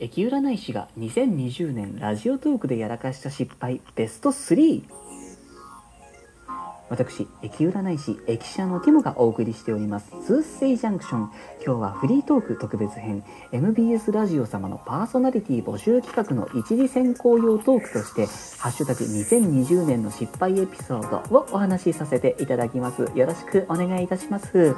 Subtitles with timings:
[0.00, 4.82] 駅占い師が2020年ラジオトークでやらかした失敗ベスト3
[6.88, 11.30] 私、駅占い師、駅舎のティモがお送りしております、ツーセイジャンクション。
[11.64, 13.22] 今日はフリートーク特別編、
[13.52, 18.24] MBS ラジオ様のパーソナリティ募集企画の一次選考用トークとして、
[18.58, 23.02] ハッシュタグ2020年の失敗エピソードをお話しさせていただきます。
[23.14, 24.74] よろしくお願いいたします。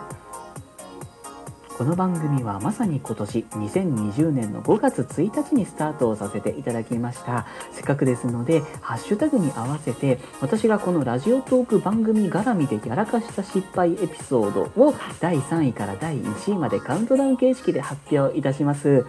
[1.81, 7.47] この番組はまさに今年2020年の5月1日にスタートをさせていただきました。
[7.73, 19.07] せっかくですのでハッシュタグに合わせて私がこのラジオトーク番組絡みでやらかした失敗エピソードを第3位から第1位までカウントダウン形式で発表いたします。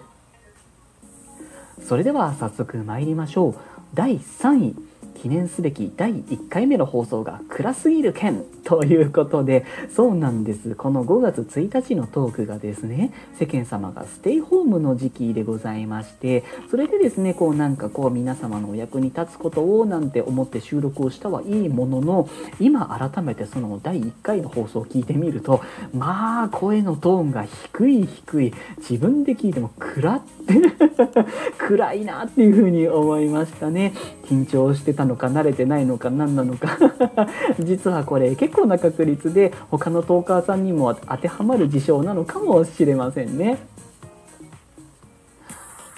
[1.86, 3.56] それでは早速参りましょう。
[3.94, 4.91] 第3位。
[5.22, 10.76] 記念すべき第1回目の放送が暗すぎる件ということでそうなんです。
[10.76, 25.62] この5月1日のトークがですね世間様がステイホームの時期でございましてそれでですねこうなんかこう皆様のお役に立つことをなんて思って収録をしたはいいものの今改めてその第1回の放送を聞いてみると
[25.94, 30.62] まあ声のトーンが低い低い自分で聞いても暗って
[31.58, 33.94] 暗いなっていうふうに思いましたね。
[34.26, 36.78] 緊張してたのか慣れてないのか何なのか。
[37.60, 43.58] 実はこれ結構な確率で他のトーカーさんにも当てはまる事象なのかもしれませんね。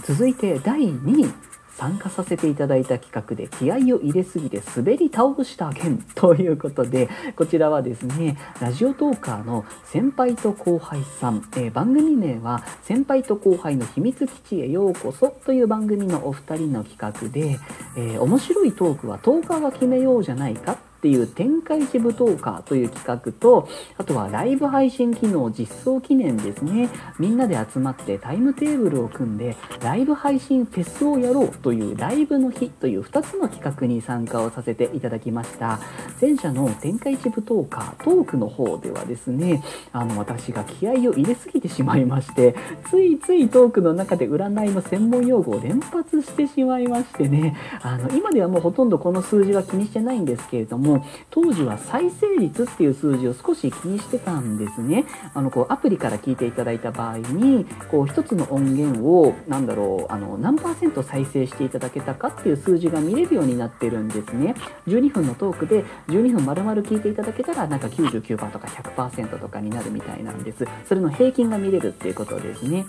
[0.06, 1.53] 続いて第2位。
[1.78, 17.60] 参加させていただいた企画で気合を入れすぎて滑り倒した件ということでこちらはですねラジオトーカーの先輩と後輩さん、えー、番組名は先輩と後輩の秘密基地へようこそという番組のお二人の企画で、
[17.98, 26.88] えー、面白いトークはトーカーが決めようじゃないかっていう展開地舞踏家という企画とあとはライブ配信機能実装記念ですね。
[27.20, 35.78] みんなで集まってタイムテーブルを組んでライブ配信フェスをやろうというライブの日という2つの企画に参加をさせていただきました。
[36.22, 42.56] 前者の展開地舞踏家トークの方ではですねあの私が気合を入れすぎてしまいまして
[42.90, 47.58] ついついトークの中で占いの専門用語を連発してしまいましてね。
[47.82, 55.06] あの今ではもうほとんどこの数字は気にしてないんですけれどもも当時は再生率っていう数字を少し気にしてたんですね。
[55.34, 64.56] あのこうアプリから聞いていただいた場合にこう一つの音源を何だろうあの何パーセント再生していただけたかっていう数字が見れるようになってるんですね。
[64.88, 70.66] 12分のトークで12分丸々聞いていただけたらなんか99%とか100%とかになるみたいなんです。
[70.88, 72.86] それの平均が見れるっていうことですね。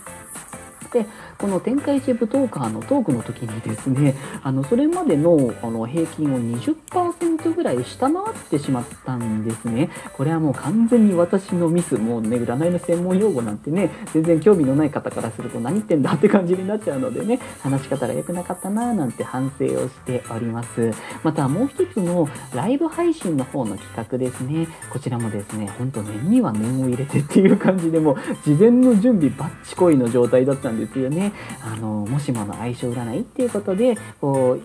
[0.95, 1.07] で
[1.39, 9.91] この展開地舞踏カーのトークの時にですねあのそれまでのあの平均を20%ぐらい下回ってしまったんですね。
[10.17, 20.93] これはもう完全に私のミスもうね占いの専門用語なんてね全然興味のない方からすると何言ってんだって感じになっちゃうのでね話し方が良くなかったなーなんて反省をしております。
[21.25, 24.69] またもう一つのライブ配信の方の企画ですね。
[24.91, 31.33] こちらもですねほんと念には念を入れてっていう感じでも事前の準備バッチコイの状態だったんですよね。
[31.63, 34.63] あのもしもの相性占いっていうことでこう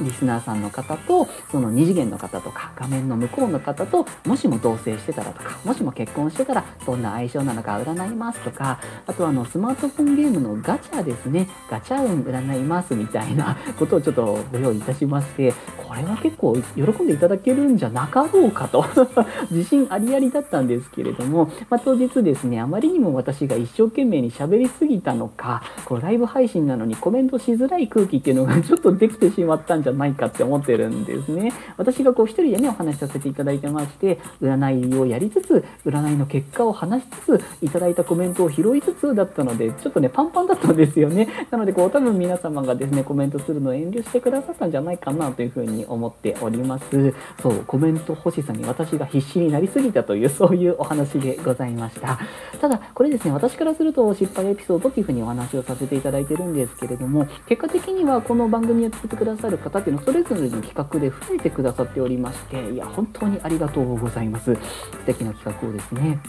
[0.00, 11.48] リスナーさんの方とその2次元の方とか画面の向こうの方ともしも同棲してたらとかもしも結婚してたらどんな相性なのか占いますとかあとあのスマートフォンゲームのガチャですね。
[11.70, 18.84] ガチャ運占いますみたいなことをちょっとご用意いたしましてこれは結構喜んでいただけるんじゃなかろうかと
[19.50, 31.52] 自信ありありだったんですけれども、まあ、当日ですねあまりにも私が一生懸命に喋りすぎたのかこうライブ配信なのにコメントしづらい空気っていうのがちょっとできてしまったんじゃゃないかって思ってるんですね。
[31.76, 41.28] 私がこう一人でね、お話しさせていただいてまして、占いをやりつつ、占いの結果を話しつつ、いただいたコメントを拾いつつだったので、ちょっとね、パンパンだったんですよね。
[41.50, 47.14] なので、こう、多分皆様がですね、コメントするのを遠慮してくださったんじゃないかなというふうに思っております。
[47.42, 52.18] そう、コメント欲しさに私が必死になりすぎたという、そういうお話でございました。
[52.60, 64.60] ただ、これですね、私からすると失敗エピソードっていうふうにお話をさせていただいてるんですけれども、結果的にはこの番組を作ってくださる方方っていうのは、それぞれの企画で増えてくださっておりましていや本当にありがとうございます素
[65.06, 66.20] 敵な企画をですね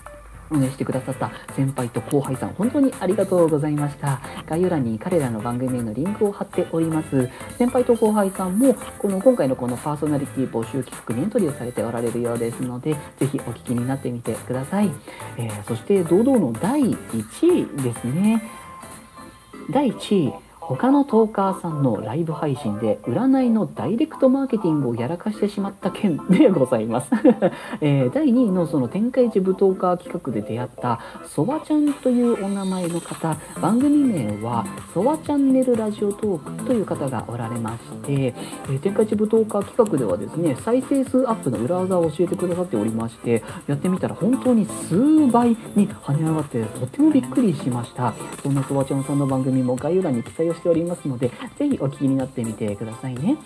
[0.51, 4.19] 運営してくださった先輩と後輩さん、本当にありがとうございました。
[4.45, 7.29] 概要欄に彼らの番組へのリンクを貼っております。
[7.57, 14.91] 先輩と後輩さんも、この今回のこのパーソナリティ募集企画にエントリーをされておられるようですので、ぜひお聞きになってみてください。
[15.37, 18.43] えー、そして堂々の第1位ですね。
[19.69, 20.33] 第1位、
[20.75, 27.09] 他のトーカーさんのライブ配信で占いのダイレクトマーケティングをやらかしてしまった件でございます、
[27.81, 33.35] えー、第2位のその天下一舞踏家企画で出会ったそばちゃんというお名前の方。
[33.61, 48.13] 番組名はそばチャンネルラジオトークという方がおられまして、えー、天下一舞踏家企画ではですね再生数アップの裏技を教えてくださっておりましてやってみたら本当に数倍に跳ね上がってとってもびっくりしました。
[48.41, 53.37] そんなそばちゃんさんの番組も概要欄に記載をしておりますのでぜひお聞きになってみてくださいね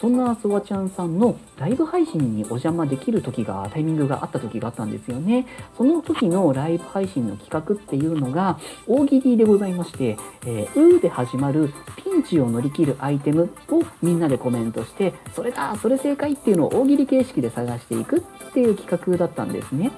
[0.00, 19.92] そんなそばちゃんさんのライブ配信にお邪魔できる時がタイミングがあった時があったんですよねその時のライブ配信の企画っていうのが大喜利でございまして「えー、う」で始まるピンチを乗り切るアイテムをみんなでコメントしてそれだそれ正解っていうのを大喜利形式で探していくっていう企画だったんですね。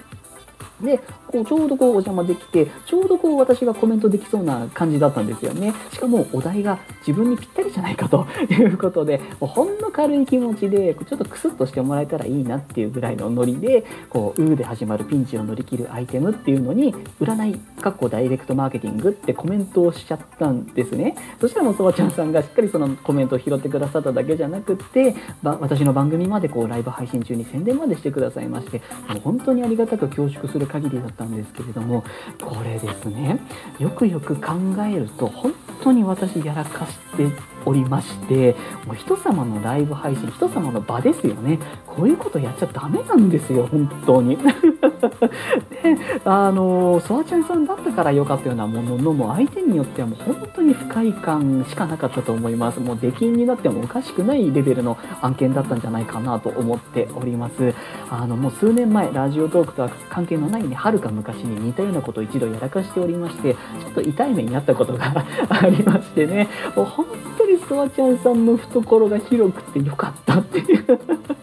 [0.80, 5.74] で、こうちょうどこうお邪魔できて、ちょうどこう私がコメントできそうな感じだったんですよね。
[5.92, 21.16] しかもお題が自分にぴったりじゃないかと いうことで、もうほんの軽い気持ちで、ちょっとクスッとしてもらえたらいいなっていうぐらいのノリで、こう、うーで始まるピンチを乗り切るアイテムっていうのに、占い、かっこダイレクトマーケティングってコメントをしちゃったんですね。
[21.40, 32.04] そしたらもうそばちゃんさんがしっかりそのコメントを拾ってくださっただけじゃなくて、私の番組までこうライブ配信中に宣伝までしてくださいまして、もう本当にありがたく恐縮する限りだったんですけれども
[32.40, 33.40] これですね。
[33.78, 34.52] よくよく考
[34.90, 37.28] えると本当に私やらかして
[37.66, 41.58] おりましてもう人様のライブ配信人様の場ですよね。
[41.86, 44.36] こういうことやっちゃダメなんですよ本当に。
[44.36, 44.42] で
[46.24, 52.80] あのソワちゃんさんだったから良かったようなもののも相手によってはもう本当に不快感しかなかったと思います。
[52.80, 57.74] もう出禁になってもおかしくないレベルの案件だったんじゃないかなと思っております。
[58.10, 65.12] あのもう数年前ラジオトークとは関係のないねはるか昔に似たようなことを一度やらかしておりましてちょっと痛い目にあったことが
[65.48, 66.48] ありましてね。
[66.74, 67.06] もう本
[67.46, 70.86] 当にソワちゃんさんの懐が広くてよかったっていう。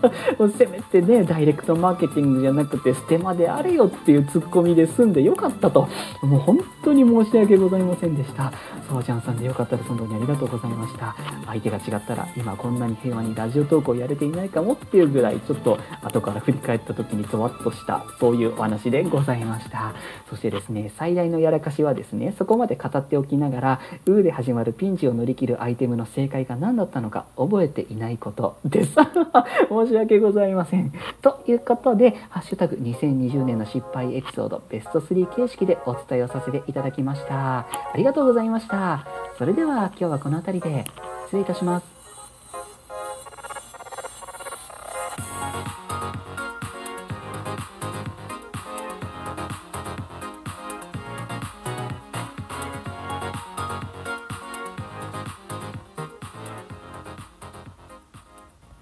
[0.38, 5.88] もうせめてねダイレクトマーケティングじゃなくてステマであれよっていうツッコミで済んでよかったと。
[6.22, 8.52] もう本当に申し訳ございませんでした。
[8.90, 11.16] ソワちゃんさんでよかったです本当にありがとうございました。
[11.46, 19.94] 相手が違ったら今こんなに平和にラジオトークをやれていないかもっていうぐらいちょっと後から振り返った時にゾワッとしたそういうお話でございました。
[20.30, 28.96] そしてですね最大のやらかしはですねそこまで語っておきながら「う」で始まるピンチを乗り切るアイテムムの正解が何だったのか覚えていないことです。
[29.70, 30.92] 申し訳ございません。
[31.22, 37.60] ということで「ハッシュタグ #2020 年の失敗エピソードベスト3」形式でお伝えをさせていただきました。
[37.60, 39.06] ありがとうございました。
[39.38, 40.86] それでは今日はこの辺りで
[41.26, 42.03] 失礼いたします。